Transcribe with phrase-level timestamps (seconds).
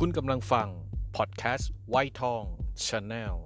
[0.00, 0.68] คุณกำลังฟัง
[1.16, 2.44] พอดแคสต์ไวท์ทอง
[2.84, 3.36] channel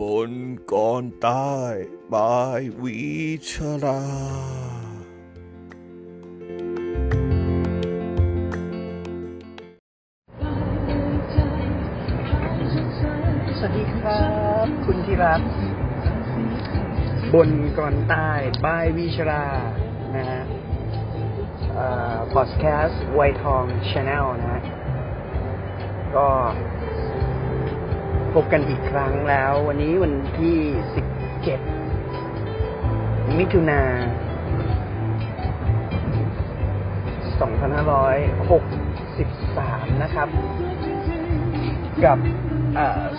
[0.00, 0.32] บ่น
[0.72, 2.98] ก่อนตาย by วี
[3.50, 3.52] ช
[3.84, 4.67] รา
[13.60, 14.24] สวัสดีครั
[14.64, 15.40] บ คุณที่รัก
[17.34, 19.46] บ่นก่อนตาย by วีชรา
[20.16, 20.42] นะฮะ
[22.32, 24.62] พอดแคสต์ไวท์ทอง channel นะฮะ
[26.16, 26.28] ก็
[28.34, 30.58] พบกันอีกครั้งแล้ว วันนี้วันที่
[31.98, 33.82] 17มิถุนา
[39.88, 40.28] 2563นะครับ
[42.06, 42.18] กับ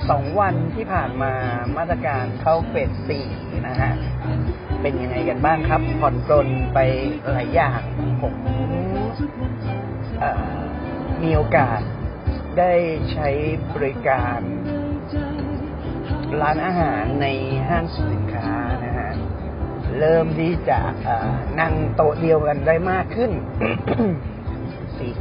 [0.10, 1.34] สองวันที่ผ่านมา
[1.78, 3.28] มาตรการเข้าเฟสสี่
[3.68, 3.94] นะฮะ
[4.82, 6.80] เป็นยังไงกันบ้างครับ ผ่อนปลนไป
[7.32, 7.82] หลายอย่าง
[8.22, 8.36] ผม
[11.24, 11.82] มีโอกาส
[12.60, 12.74] ได้
[13.12, 13.30] ใช้
[13.74, 14.40] บริการ
[16.42, 17.28] ร้านอาหารใน
[17.70, 18.50] ห้างสินค้า
[18.86, 19.10] นะฮะ
[20.00, 20.80] เริ่มที่จะ
[21.60, 23.32] นั่งโต๊ะเดียวกันได้มากขึ้น
[24.98, 25.14] สี่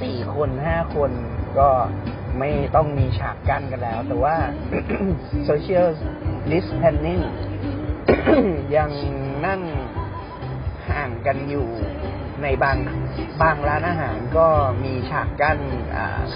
[0.00, 1.10] สี่คนห้าคน
[1.58, 1.70] ก็
[2.38, 4.36] ไม่ต้องมีฉากกั้นกันแล้ว แต่ว่า
[5.48, 5.86] social
[6.50, 7.22] distancing
[8.76, 8.90] ยัง
[9.46, 9.60] นั่ง
[10.90, 11.68] ห่างกันอยู่
[12.42, 12.76] ในบาง
[13.42, 14.48] บางร้านอาหารก็
[14.84, 15.58] มีฉากกั้น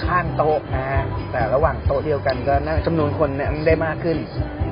[0.05, 4.19] ข้างโต๊ะนะฮะแต่ระหว่างโต๊ะเดียวกันก็นั่งจำนวนคนนั่งได้มากขึ้น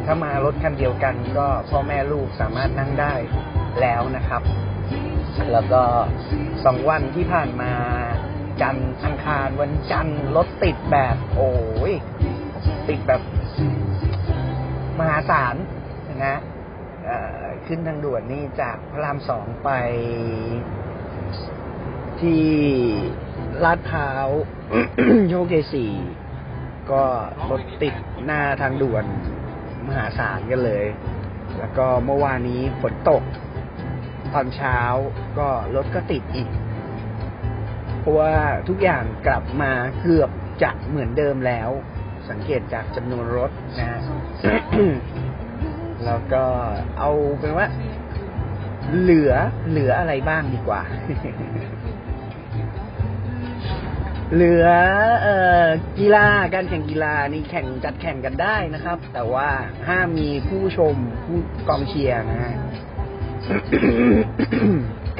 [0.04, 3.14] ถ้ามารถคันเดียวกันก็พ่อแม่ลูกสามารถนั่งได้
[3.80, 4.42] แล้วนะครับ
[5.52, 5.82] แล้วก็
[6.64, 7.72] สองวันที่ผ่านมา
[8.60, 11.50] จันทร์อังคารวันจันทร์รถติดแบบ โอ้
[11.90, 11.92] ย
[12.88, 13.20] ติดแบบ
[14.98, 15.54] มหาศาล
[16.26, 16.38] นะ
[17.66, 19.70] ขึ้นทางด่วนนี่จากพระรามสองไป
[22.20, 22.44] ที่
[23.64, 24.28] ลาดพร้าว
[25.28, 25.92] โชคชัยสี่
[26.90, 27.02] ก็
[27.50, 29.04] รถติดหน้าทางด่วน
[29.86, 30.86] มหาศาลกันเลย
[31.58, 33.22] แล้วก็เมื่อวานนี้ฝนตก
[34.34, 34.78] ตอนเช้า
[35.38, 36.48] ก็รถก็ติดอีก
[38.06, 38.34] ราะว่า
[38.68, 40.30] ทุกอย่างกลับมาเกือบ
[40.62, 41.70] จะเหมือนเดิมแล้ว
[42.30, 43.50] สังเกตจากจำนวนรถ
[43.80, 44.00] นะ
[46.04, 46.44] แล้วก็
[46.98, 47.66] เอาเป็นว่า
[49.00, 49.32] เหลือ
[49.70, 50.82] เหลืออะไรบ้างดีกว่า
[54.34, 54.66] เหลือ
[55.22, 55.64] เอ่อ
[55.98, 59.48] กีฬาการแข่งกีฬานี่แข่งจัดแข่งกันได้นะครับ แต่ว่า
[59.88, 62.54] ห้ามมีผู้ชมผู้กองเชียร์นะฮะ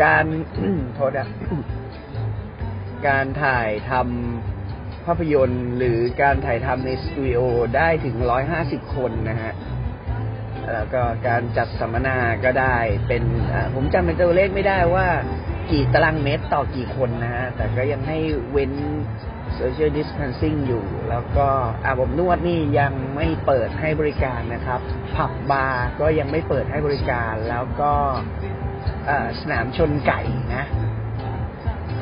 [0.03, 0.25] การ
[0.95, 1.29] โทษนะ
[3.09, 7.41] การถ่ายทำภาพยนตร์หรือการถ่ายทำในสตูดิโอ
[7.77, 9.53] ได้ถึงร้อยห้าสิบคนนะฮะ
[10.73, 12.77] แล้วก็การจัดสัมมนาก็ได้
[13.09, 13.23] เป็น
[13.75, 15.09] ผมจำเป็นตัวเลขไม่ได้ว่า
[15.71, 18.19] กี่ตารางเมตรต่อกี่คนนะฮะ แต่ก็ยังให้
[18.51, 18.73] เว้น
[19.59, 21.49] social distancing อยู่ แล้วก็
[21.85, 24.81] อาบอบนวดนี่ยังไม่เปิดให้บริการนะครับ
[25.17, 27.93] ผับบาร์ก็ยังไม่เปิดให้บริการ แล้วก็
[29.41, 30.21] สนามชนไก่
[30.55, 30.65] นะ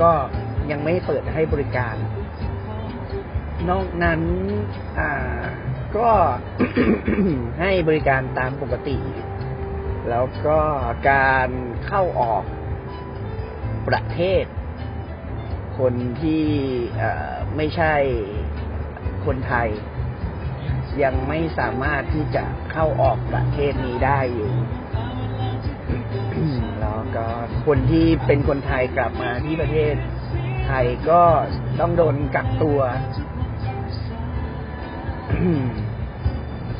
[0.02, 0.12] ก็
[0.70, 1.96] ยังไม่เปิดให้บริการ
[3.70, 4.20] นอกนั้น
[4.98, 5.44] อ่า
[5.96, 6.10] ก็
[7.60, 8.98] ให้บริการตามปกติ
[10.10, 10.60] แล้วก็
[11.10, 11.48] การ
[11.86, 12.44] เข้าออก
[13.88, 14.44] ประเทศ
[15.78, 16.44] คนที่
[17.56, 17.94] ไม่ใช่
[19.26, 19.68] คนไทย
[21.02, 24.50] ยังไม่สามารถที่จะเข้าออกประเทศนี้ได้อยู่
[26.80, 27.26] แล้วก็
[27.66, 29.94] คนที่เป็นคนไทยกลับมาที่ประเทศ
[30.66, 31.22] ไทยก็
[31.80, 32.80] ต้องโดนกักตัว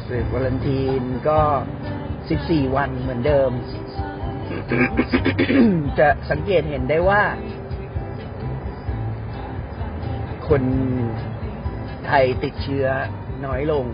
[0.07, 1.41] สืบวาเลนทีนก็
[2.07, 3.51] 14วันเหมือนเดิม
[5.99, 7.23] จะสังเกตเห็นได้ว่า
[10.49, 10.63] คน
[12.07, 12.87] ไทยติดเชื้อ
[13.47, 13.85] น้อยลง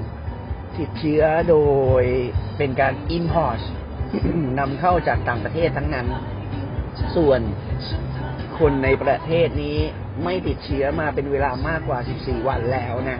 [0.78, 1.56] ติดเชื้อโด
[2.02, 2.04] ย
[2.58, 3.60] เป็นการ import
[4.58, 6.06] นำเข้าจากต่างประเทศทั้งนั้น
[7.16, 7.40] ส่วน
[8.60, 9.78] คนในประเทศนี้
[10.24, 13.18] ไม่ติดเชื้อมาเป็นเวลามากกว่า 14 วันแล้วนะ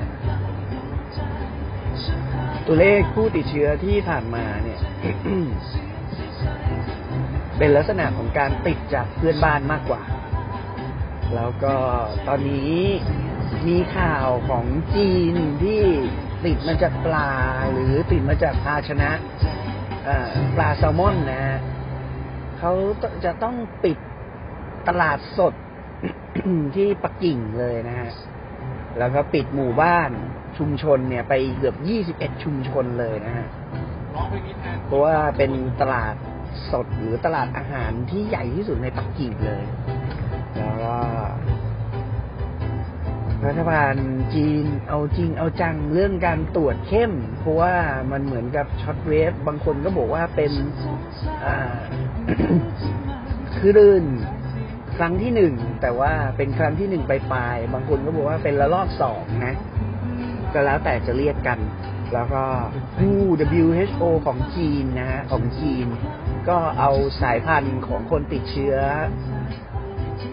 [2.67, 4.81] ตัวเลขผู้ติดเชื้อที่ผ่านมาเนี่ย
[7.59, 10.03] เป็นลักษณะของการติดจากเพื่อนบ้านมากกว่า
[11.35, 11.77] แล้วก็
[12.29, 12.79] ตอนนี้
[13.69, 15.83] มีข่าวของจีนที่
[16.45, 17.31] ติดมาจากปลา
[17.73, 19.11] หรือติดมาจากภาชนะ
[20.57, 21.45] ปลาแซลมอนนะ
[22.59, 22.73] เขา
[23.25, 23.99] จะต้องปิด
[24.89, 25.55] ตลาดสด
[26.75, 28.11] ที่ปักกิ่งเลยนะฮะ
[28.99, 30.11] แล้วก็ปิดหมู่บ้าน
[30.59, 31.77] ชุมชนเนี่ยไปเกือบ
[32.31, 33.47] 21ชุมชนเลยนะฮะ
[34.85, 36.15] เพราะว่าเป็นตลาด
[36.73, 39.63] สดหรือตลาดอาหารที่ใหญ่ที่สุดในปักกิ่งเลย
[40.57, 40.97] แล้วก็
[43.47, 43.95] รัฐบาล
[44.35, 47.75] จีนเอาจริงเอาจังเรื่องการตรวจเข้ม เพราะว่า
[48.13, 50.53] มันเหมือนกับช็อตเวฟบางคนก็บอกว่าเป็น
[51.45, 51.57] อ่า
[53.59, 54.05] คลื่น
[54.97, 59.55] ครั้งที่หนึ่งแต่ว่าเป็นครั้งที่หนึ่งปลายๆบางคนก็บอกว่าเป็นระลอกสองนะ
[60.53, 61.59] ก็แล้วแต่จะเรียกกัน
[62.15, 62.45] แล้วก็
[63.65, 65.87] WHO ของจีนนะฮะของจีน
[66.49, 66.91] ก็เอา
[67.23, 68.77] สายพันธุ์ของคนติดเชื้อ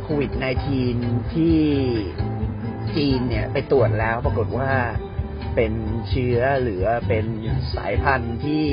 [0.04, 0.32] โควิด
[0.84, 1.58] -19 ที่
[2.96, 4.72] จีนเนี่ยไปตรวจแล้วปรากฏว่า
[5.56, 5.74] เป็น
[6.10, 7.26] เชื้อหรือเป็น
[7.76, 8.66] สายพันธุ์ที่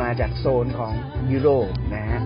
[0.00, 0.92] มาจากโซนของ
[1.32, 2.20] ยุโรปนะฮะ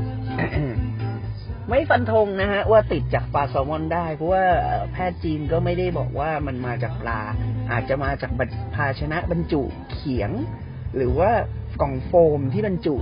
[1.69, 4.45] ไม่ฟันธงนะฮะว่าติดจากปลาแซลมอนได้ เพราะว่า
[4.93, 7.21] แพทย์จีนก็ไม่ได้บอกว่ามันมาจากปลา
[7.71, 8.41] อาจจะมาจากบ
[8.75, 9.63] ภาชนะบรรจุ
[9.93, 10.31] เขียง
[10.97, 11.31] หรือว่า
[11.81, 12.97] กล่องโฟมที่บรรจุ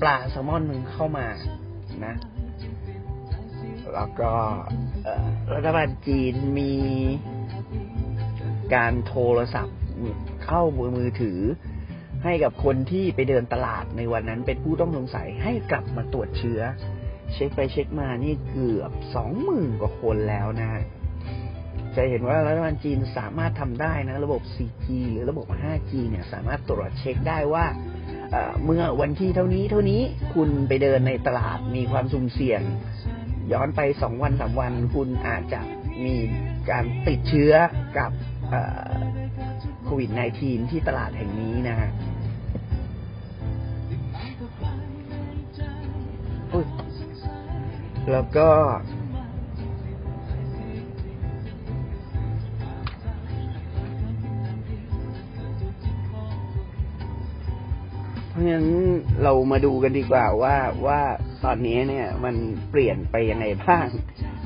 [0.00, 1.26] ปลาแซลมอนมันเข้ามา
[2.06, 2.14] นะ
[3.94, 4.32] แล้วก็
[5.54, 6.74] รัฐบาลจีนมี
[8.74, 9.78] การโทรศัพท์
[10.44, 10.62] เข้า
[10.96, 11.40] มือถือ
[12.24, 16.60] ให้กับคนที่ไปเดินตลาดในวันนั้น เป็นผู้ต้องสงสัยให้กลับมาตรวจเชื้อ
[17.34, 20.70] เช็คไปเช็คมานี่เกือบสองหมื่นกว่าคนแล้วนะ
[21.96, 27.66] จะเห็นว่ารัฐบาลจีนสามารถทำได้นะ ระบบ 4G หรือระบบ 5G เนี่ยสามารถตรวจเช็คได้ว่า
[28.30, 30.02] เอ่อเมื่อวันที่เท่านี้เท่านี้
[30.34, 32.62] คุณไปเดินในตลาดมีความสุ่มเสี่ยง
[33.52, 35.60] ย้อนไปสองวันสามวัน คุณอาจจะ
[36.04, 36.16] มี
[36.70, 37.52] การติดเชื้อ
[37.98, 38.10] กับ
[39.84, 40.10] โควิด
[40.40, 41.90] -19 ที่ตลาดแห่งนี้นะฮะ
[48.12, 48.48] แล้วก็
[58.28, 58.68] เพราะฉะนั้น
[59.22, 60.56] เรามาดูกันดีกว่าว่า
[60.86, 61.00] ว่า
[61.44, 62.34] ตอนนี้เนี่ย มัน
[62.70, 63.86] เปลี่ยนไปยังไงบ้าง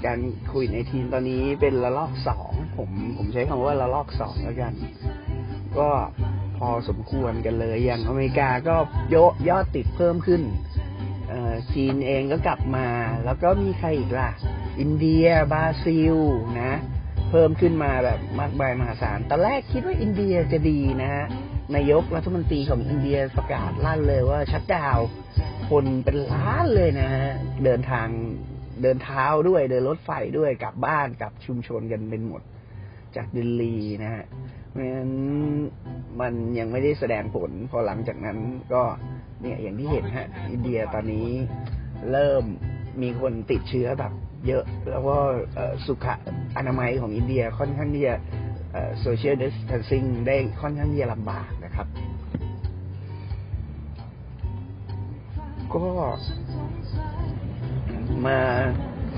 [0.06, 0.19] การ
[0.53, 4.73] คุยในทีมตอนนี้เป็นระลอกสองผมผมใช้คำว่าระลอกสองแล้วกัน
[5.79, 5.88] ก็
[6.59, 8.76] พอสมควรกันเลย อย่างอเมริกาก็
[9.14, 10.43] ยอยอดติดเพิ่มขึ้น
[11.75, 12.87] จีนเองก็กลับมา
[13.25, 14.31] แล้วก็มีใครอีกล่ะ
[14.81, 16.17] อินเดียบราซิล
[16.61, 16.79] นะ
[17.31, 21.26] เพิ่มขึ้นมาแบบมากมายมหาศาลตอนแรกคิดว่าอินเดียจะดีนะฮะ
[21.75, 24.99] นายกรัฐมนตรีของอินเดียประกาศลั่นเลยว่าชัดดาว
[25.70, 27.29] คนเป็นล้านเลยนะฮะ
[27.64, 28.08] เดินทาง
[28.82, 32.43] เดินเท้าด้วยเดินรถไฟด้วยกลับบ้านกลับชุมชนกันเป็นหมด
[33.17, 33.75] จากดิลลี
[34.05, 34.25] นะฮะ
[34.70, 35.12] เพราะฉะนั้น
[36.20, 38.38] มันยังไม่ได้แสดงผล พอหลังจากนั้น
[38.73, 38.82] ก็
[39.42, 41.28] เนี่ยอย่างที่เห็นฮะ อินเดียตอนนี้
[42.12, 42.44] เริ่ม
[43.02, 44.12] มีคนติดเชื้อแบบ
[44.46, 45.16] เยอะ แล้วก็
[45.86, 46.06] สุข
[46.56, 48.16] อนามัยของอินเดียค่อนข้างที่จะ
[49.00, 51.86] โซเชียลดิสทันซิ่งได้ค่อนข้างที่จะลำบากนะครับ
[55.74, 55.84] ก็
[58.26, 58.38] มา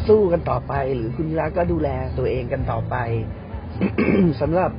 [0.06, 1.88] สู้กันต่อไป หรือคุณรักก็ดูแล
[2.18, 2.96] ตัวเองกันต่อไป
[4.40, 4.70] สำหรับ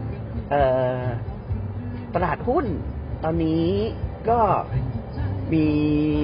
[2.16, 2.66] ตลาดหุ้น
[3.24, 3.66] ตอนนี้
[4.30, 4.40] ก็
[5.54, 5.66] มี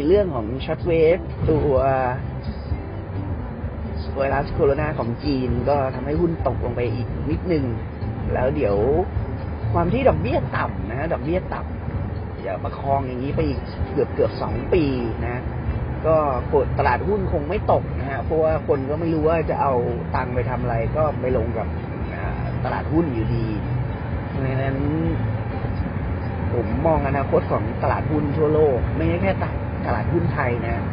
[0.07, 1.17] เรื่องของ second wave
[1.49, 1.75] ตัว
[4.15, 7.65] ไวรัสโคโรนาของจีนก็ทำให้หุ้นตกลงไปอีกนิดนึง
[8.33, 8.75] แล้วเดี๋ยว
[9.73, 13.59] ความที่ดอกเบี้ยต่ำนะดอกเบี้ยต่ำอย่าประคองอย่างนี้ไปอีก
[13.93, 14.83] เกือบเกือบสองปี
[15.25, 15.41] นะ
[16.05, 16.15] ก็
[16.53, 19.73] กดตลาดหุ้นคงไม่ตกนะฮะเพราะว่าคนก็ไม่รู้ว่าจะเอา
[20.15, 21.67] ตังค์ไปทำอะไรก็ไปลงกับ
[22.63, 23.47] ตลาดหุ้นอยู่ดี
[24.29, 24.77] เพราะฉะนั้น
[26.53, 29.31] ผมมองอนาคตของตลาดหุ้นทั่วโลก ไม่ใช่แค่
[29.85, 30.83] ตลาดหุ้นไทยนะ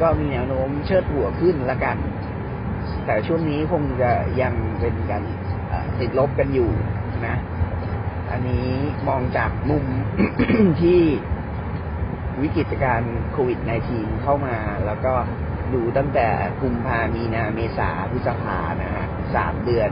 [0.00, 1.96] ก็มีแนวโน้มเชิดหัวขึ้นละกัน
[3.06, 4.10] แต่ช่วงนี้คงจะ
[4.42, 5.22] ยังเป็นการ
[6.00, 6.70] ติดลบกันอยู่
[7.26, 7.36] นะ
[8.30, 8.68] อันนี้
[9.08, 9.84] มองจากมุม
[10.82, 11.00] ที่
[12.42, 13.02] วิกฤตการ
[13.32, 13.58] โควิด
[13.90, 15.12] -19 เข้ามา แล้วก็
[15.74, 16.28] ดูตั้งแต่
[16.62, 19.90] กุมภามีนาเมษาพฤษภานะฮะสามเดือน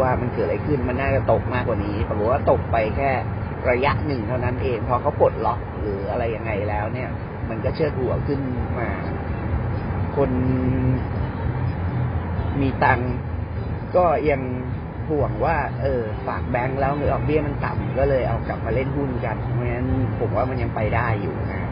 [0.00, 3.10] ว่ามันเกิดอะไรขึ้นมันน่าจะตกมากกว่านี้ปรากฏว่าตกไปแค่
[3.70, 7.10] ระยะหนึ่งเท่านั้นเอง พอเขาปลดล็อกหรืออะไรยังไงแล้วเนี่ย
[7.48, 8.40] มันก็เชิดหัวขึ้น
[8.78, 8.88] มา
[10.16, 10.30] คน
[12.60, 13.00] มีตัง
[13.96, 14.42] ก็ยัง
[15.10, 21.70] ห่วงว่า เออ ฝากแบงค์แล้วเงินออกเบี้ยมันต่ำก็เลยเอากลับมาเล่นหุ้นกัน เพราะฉะนั้นผมว่ามันยังไปได้อยู่นะ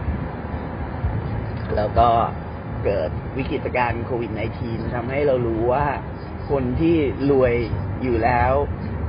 [1.77, 2.09] แล้วก็
[2.85, 4.31] เกิดวิกฤตการณ์โควิด
[4.63, 5.87] -19 ทำให้เรารู้ว่า
[6.51, 6.97] คนที่
[7.31, 7.55] รวย
[8.03, 8.53] อยู่แล้ว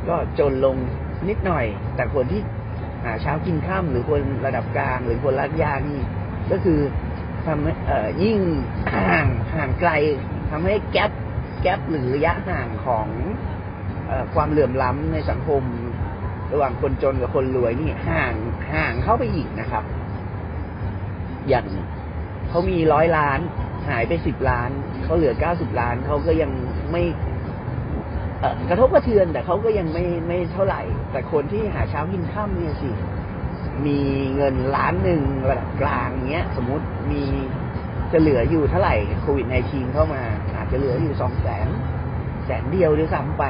[0.09, 0.75] ก็จนลง
[1.29, 1.65] นิดหน่อย
[1.95, 2.41] แต่คนที่
[3.05, 5.99] หาเช้ากินข้ามหรือคนระดับกลางหรือคนรัดยานี่
[6.51, 6.79] ก็คือ
[7.45, 8.37] ทำให้เอ่อยิ่ง
[8.93, 9.91] ห่างห่างไกล
[10.51, 11.11] ทำให้แกลบ
[11.61, 13.07] แกลบหรือระยะห่างของ
[14.33, 15.63] ความเหลื่อมล้ำในสังคม
[16.53, 18.33] ระหว่างคนจนกับคนรวยนี่ห่าง
[18.73, 19.83] ห่างเข้าไปอีกนะครับ
[21.49, 21.65] อย่าง
[22.49, 23.39] เขามีร้อยล้าน
[23.89, 24.69] หายไปสิบล้าน
[25.03, 26.51] เขาเหลือเก้าสิบล้านเขาก็ยัง
[26.91, 27.03] ไม่
[28.69, 32.91] กระทบกระเทือน แต่เขาก็ยังไม่ไม่เท่าไหร่ แต่คนที่หาเช้ากินข้ามเนี่ยสิ
[33.85, 33.99] มี
[34.35, 37.23] เงินล้านหนึ่งระดับกลางเงี้ย สมมุติมี
[38.11, 40.21] จะเหลืออยู่เท่าไหร่โควิดในทีเข้ามา
[40.55, 41.67] อาจจะเหลืออยู่สองแสน
[42.45, 43.43] แสนเดียวหรือซ้ำไป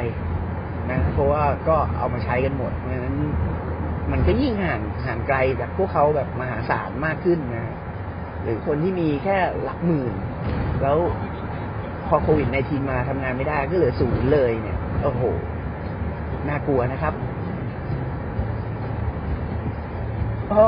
[0.91, 3.17] นะเพราะว่าก็เอามาใช้กันหมดเพราะฉะนั้น
[4.11, 7.73] มันก็ยิ่งห่างห่างไกลจากพวกเขาแบบมหาศาลมากขึ้นนะ
[8.41, 10.13] หรือคนที่มีแค่หลักหมื่น
[10.81, 10.97] แล้ว
[12.07, 14.74] พอโควิดในทีมาทำงานไม่ได้ก็เหลือศูนย์เลยเนี่ย
[15.05, 15.23] โอ้โห
[16.49, 17.13] น่ากลัวนะครับ
[20.51, 20.63] ก็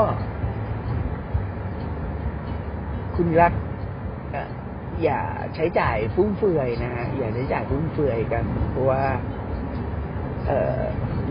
[3.16, 3.52] คุณรัก
[5.02, 5.20] อย่า
[5.54, 9.04] ใช้จ่ายฟุ่มเฟือยนะฮะอย่าใช้จ่ายฟุ่มเฟือยกัน เพราะว่า
[10.46, 10.80] เออ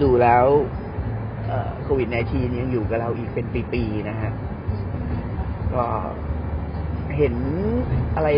[0.02, 0.46] ดูแล้ว
[1.84, 4.32] โควิด -19 ยังอยู่กับเราอีกเป็นปีๆนะฮะ
[5.74, 5.86] ก็
[7.18, 7.36] เห็น
[8.16, 8.30] อะไร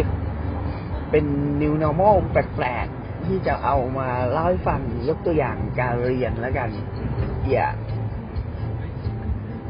[1.11, 1.25] เป็น
[1.61, 2.87] new normal แปลก
[3.25, 6.69] ที่จะเอามาเล่าให้ฟังยกตัวอย่างการเรียนแล้วกัน
[7.51, 7.75] อย่าง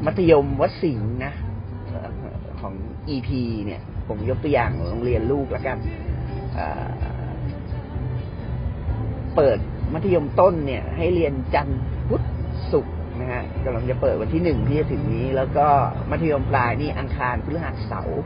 [0.06, 1.34] มัธยมวัดสิงห์นะ
[2.62, 2.74] ของ
[3.10, 3.30] EP
[3.66, 5.78] เนี่ย ผมยกตัวอย่างโรงเรียนลูกแล้วกัน
[9.36, 9.58] เปิด
[9.94, 12.24] มัธยมต้นเนี่ย ให้เรียนจันทร์พุธ
[12.72, 15.68] ศุกร์นะฮะกำลังจะเปิดวันที่หนึ่งที่จะถึงนี้ แล้วก็
[16.12, 18.22] มัธยมปลายนี่อังคารพฤหัสเสาร์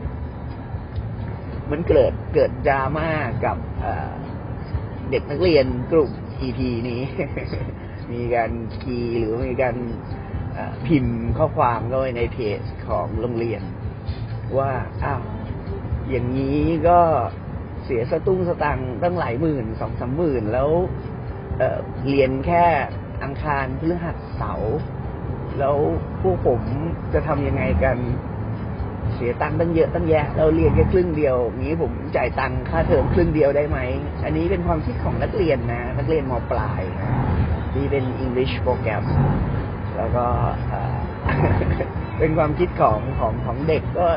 [1.70, 3.10] มันเกิดเกิดดราม่า
[3.44, 3.56] กับ
[5.10, 6.10] เด็กนักเรียนกลุ่ม
[6.46, 7.02] EP นี้
[8.12, 8.50] มีการ
[8.82, 9.76] คีหรือมีการ
[10.86, 13.62] พิมพ์ข้อความเข้าไปในเพจของโรงเรียน
[14.58, 14.72] ว่า
[15.04, 15.22] อ้าว
[16.10, 17.00] อย่างนี้ก็
[17.84, 20.70] เสียสตุ้งสตังตั้งหลายหมื่นสองสามหมื่นแล้ว
[21.58, 22.64] เเรียนแค่
[23.22, 24.76] อังคารพฤหัสเสาร์
[25.58, 25.76] แล้ว
[26.20, 26.60] พวกผม
[27.14, 27.96] จะทำยังไงกัน
[29.12, 33.78] เสียตังค์ตั้งเยอะตั้งแยะ เราเรียนแค่ครึ่งเดียวนี้ผมจ่ายตังค่าเทอมครึ่งเดียวได้ไหม
[34.24, 37.10] อันนี้เป็นความคิดของนักเรียนนะ นักเรียนมปลายนะ
[37.72, 39.04] ที่เป็น English โปรแกรม
[39.96, 40.24] แล้วก็
[42.18, 44.08] เป็นความคิดของของของเด็กก็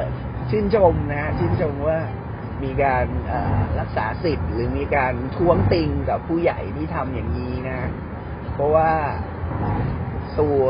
[0.50, 2.00] ชื่นชมนะ ชื่นชมว่า
[2.64, 3.06] มีการ
[3.80, 7.80] รักษาสิทธิ์ หรือมีการท้วงติงกับผู้ใหญ่ที่ทำอย่างนี้นะ
[8.54, 8.92] เพราะว่า
[10.40, 10.62] ตัว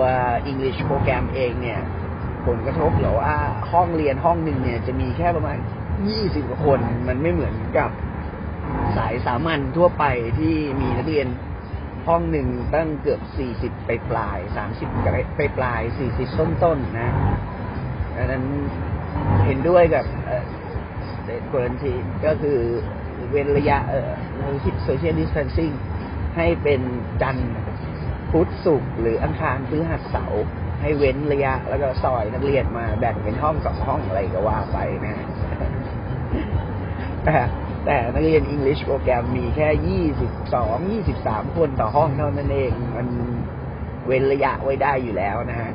[0.52, 1.82] English โปรแกรมเองเนี่ย
[2.48, 3.34] ผลกระทบหรือว่า
[3.72, 5.58] ห้องเรียนห้องหนึ่งเนี่ย จะมีแค่ประมาณ
[6.08, 7.90] ยี่สิบกว่าคน มันไม่เหมือนกับ
[8.98, 10.06] สายสามัญทั่วไป
[10.40, 11.28] ที่มีนักเรียน
[12.08, 14.90] ห้องหนึ่งตั้งเกือบสี่สิบไปปลายสามสิบ
[15.38, 17.10] ไปปลายสี่สิบต้นต้นนะ
[18.16, 18.44] ดังนั้น
[19.46, 20.06] เห็นด้วยกับ
[21.26, 21.94] เดทควอนตี
[22.26, 22.60] ก็คือ
[23.30, 24.12] เว้นระยะเอ่อ
[24.84, 25.72] social distancing
[26.38, 26.82] ให้เป็น
[27.22, 27.54] จันทร์
[28.32, 30.44] พุธศุกร์หรืออังคารพฤหัสเสาร์
[30.82, 35.26] ให้เว้นระยะ แล้วก็ซอยนักเรียนมาแบ่งเป็นห้องสองห้องอะไรก็ว่าไปนะ
[37.24, 37.38] แต่
[37.86, 43.08] แต่นักเรียน English program มีแค่ยี่สิบสองยี่สิบสามคนต่อห้องเท่านั้นเอง มัน
[44.08, 45.72] เว้นระยะไว้ได้อยู่แล้วนะฮะ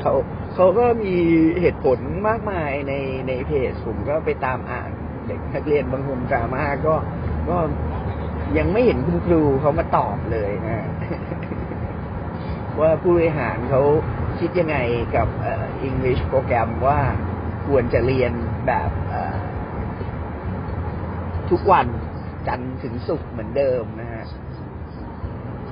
[0.00, 0.12] เขา
[0.54, 1.14] เขาก็มี
[1.60, 1.98] เหตุผล
[2.28, 2.92] มากมายใน
[3.28, 4.90] ในเพจผมก็ไปตามอ่าน
[5.26, 6.94] เด็กนักเรียนบางคนดราม่าก็
[7.50, 7.56] ก็
[8.58, 10.86] ยังไม่เห็นคุณครูเขามาตอบเลยนะ
[12.80, 13.82] ว่าผู้บริหารเขา
[14.38, 14.76] คิดยังไง
[15.16, 15.28] กับ
[15.80, 17.00] อังกฤษโปรแกรมว่า
[17.66, 18.32] ควรจะเรียน
[18.66, 18.90] แบบ
[21.50, 21.86] ทุกวัน
[22.46, 24.24] จันทร์ถึงศุกร์เหมือนเดิมนะฮะ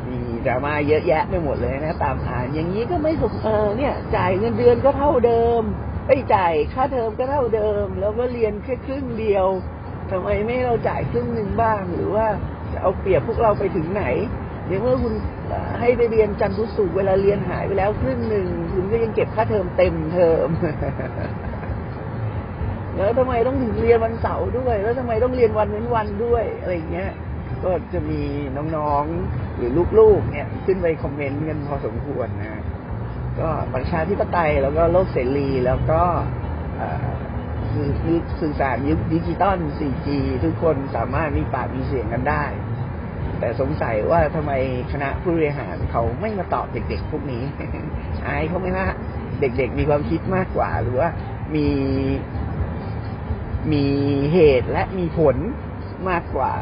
[0.09, 5.63] มีดราม่าเยอะแยะไปหมดเลยนะ ตามอ่าน อย่างนี้ก็ไม่สมเออเนี่ย จ่ายเงินเดือนก็เท่าเดิม
[6.07, 9.47] ไอ้จ่ายค่าเทอมก็เท่าเดิม แล้วก็เรียนแค่ครึ่งเดียว
[10.11, 12.27] ทำไมไม่เราจ่ายครึ่งหนึ่งบ้าง หรือว่า
[12.73, 14.05] จะเอาเปรียบพวกเราไปถึงไหน
[14.69, 15.15] อย่างเมื่อคุณ
[15.81, 20.49] ให้ไปเรียนจันทร์พุธศุเวลาเรียนหายไปแล้วครึ่งหนึ่งคุณก็ยังเก็บค่าเทอมเต็มเทอม
[22.97, 27.11] แล้วทำไมต้องถึงเรียนวันเสาร์ด้วย แล้วทำไมต้องเรียนวันเว้นวันด้วยอะไรเงี้ย
[27.65, 28.21] ก็จะมี
[28.77, 32.63] น้องๆหรือลูกๆเนี่ย ขึ้นไปคอมเมนต์กันพอสมควรนะ
[33.41, 36.03] ก็ประชาธิปไตยแล้วก็โลกเสรีแล้วก็
[38.41, 40.09] สื่อสารยุคดิจิตอล 4G
[40.45, 42.45] ทุกคนสามารถมีปากมีเสียงกันได้
[43.45, 44.53] แต่สงสัยว่าทำไม
[44.93, 47.43] คณะผู้บริหารเขาไม่มาตอบเด็ก ๆ พวกนี้
[48.27, 48.87] อายเขาไหมว่า
[49.41, 51.09] เด็ก ๆ มีความคิดมากกว่า หรือว่า
[51.55, 51.67] มี
[53.73, 53.85] มี
[54.33, 55.37] เหตุและมีผล
[56.11, 56.53] มากกว่า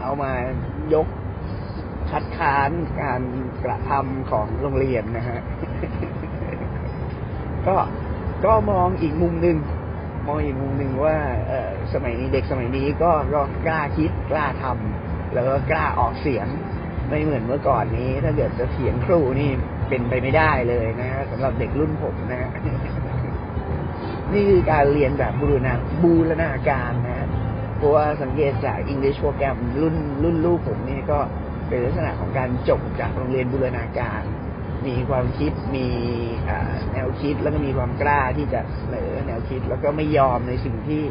[0.00, 0.32] เอามา
[0.94, 1.06] ยก
[2.10, 2.70] คัดค้าน
[3.02, 3.22] การ
[3.64, 5.40] กระทำของโรงเรียนนะฮะ
[7.66, 7.76] ก็
[8.44, 9.56] ก็มองอีกมุมหนึ่ง
[10.26, 11.16] มองอีกมุมหนึ่งว่า
[11.92, 14.64] สมัยนี้เด็กสมัยนี้ก็ก็กล้าคิดกล้าท
[15.34, 16.46] แล้วก็กล้าออกเสียง
[17.08, 19.50] ไม่เหมือนเมื่อก่อนนี้ ถ้าเกิดจะเถียงครูนี่
[19.88, 22.50] เป็นไปไม่ได้เลยนะฮะสำหรับเด็กรุ่นผมนะ
[24.32, 27.26] นี่คือการเรียนแบบบูรณาบูรณาการนะ
[27.76, 31.18] เพราะว่าสังเกตจาก English โปรแกรมรุ่นรุ่นลูกผมนี่ก็
[31.68, 34.22] เป็นลักษณะของการจบจากโรงเรียนบูรณาการ
[34.86, 35.88] มีความคิดมี
[36.92, 41.02] แนวคิดแล้วก็มีความกล้าที่จะเสนอแนวคิดแล้วก็ไม่ยอมในสิ่งที่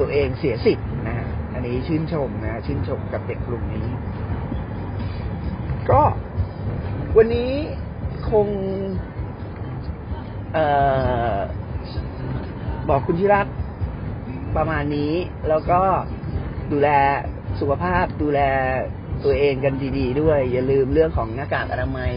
[0.00, 3.86] ตัวเองเสียสิทธิ์ันนี้ชื่นชมนะ ชื่นชมกับเด็กกลุ่มนี้
[5.90, 6.02] ก็
[7.16, 7.52] วันนี้
[8.30, 8.46] คง
[10.54, 10.58] เอ
[11.34, 11.36] อ
[12.88, 13.46] บอกคุณชิรัต
[14.56, 15.12] ประมาณนี้
[15.48, 15.80] แล้วก็
[16.72, 16.88] ดูแล
[17.60, 18.40] สุขภาพดูแล
[19.24, 22.12] ตัวเองกันดีๆด้วย อย่าลืมเรื่องของหน้ากากอนามัย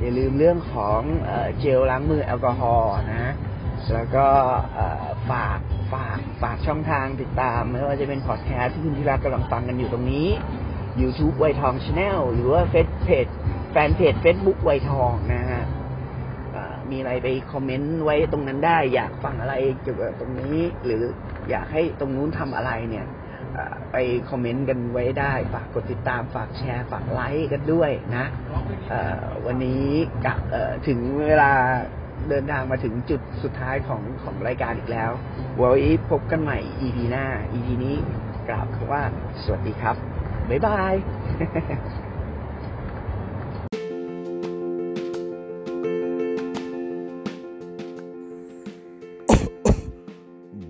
[0.00, 1.00] อย่าลืมเรื่องของ
[1.58, 3.32] เจลล้างมือแอลกอฮอล์นะ
[3.94, 4.26] แล้วก็
[5.30, 5.58] ฝาก
[5.92, 10.28] ฝากฝากช่องทางติดตาม ไม่ว่าจะเป็นพอดแคสต์ที่คุณธิรัตกำลังฟังกันอยู่ตรงนี้
[11.00, 13.26] YouTube ไวทอง Channel หรือว่าเฟซเพจ
[13.72, 15.64] แฟนเพจ Facebook ไวทองนะฮะ
[16.90, 21.02] มีอะไรไปคอมเมนต์ไว้ตรงนั้นได้ อยากฟังอะไรเกี่ยวกับตรงนี้ หรือ
[21.50, 23.06] อยากให้ตรงนู้นทำอะไรเนี่ย
[23.92, 23.96] ไป
[24.30, 28.26] คอมเมนต์กันไว้ได้ ฝากกดติดตาม ฝากแชร์ ฝากไลค์กันด้วยนะ
[29.46, 29.86] วันนี้
[30.24, 30.38] กับ
[30.88, 31.52] ถึงเวลา
[32.28, 35.10] เดินทางมาถึงจุดสุดท้ายของของรายการอีกแล้ว
[35.56, 35.70] ไว้
[36.10, 37.96] พบกันใหม่ EP หน้า EP นี้
[38.48, 39.02] กล่าวคำว่า
[39.42, 39.96] สวัสดีครับ
[40.50, 40.94] บ๊ายบาย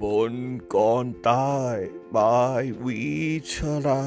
[0.02, 0.34] บน
[0.74, 1.56] ก่อนใต้
[2.16, 3.04] บายวิ
[3.52, 3.54] ช
[3.86, 4.04] รา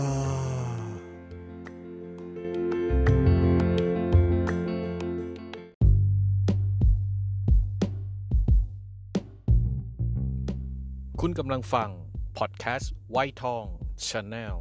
[11.50, 11.92] ำลังฟัง
[12.38, 13.66] พอดแคสต์ไวท์ทอง
[14.08, 14.58] ชาแนล